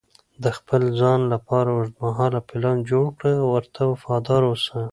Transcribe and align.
د 0.43 0.45
خپل 0.57 0.81
ځان 0.99 1.19
لپاره 1.33 1.69
اوږدمهاله 1.71 2.39
پلان 2.49 2.77
جوړ 2.91 3.05
کړه 3.17 3.33
او 3.41 3.47
ورته 3.55 3.81
وفادار 3.91 4.41
اوسه. 4.49 4.79